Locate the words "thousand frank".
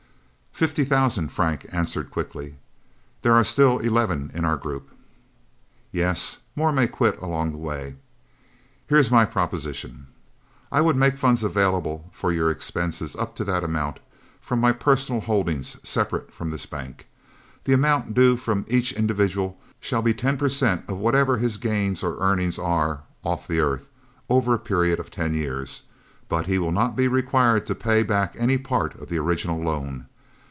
0.85-1.65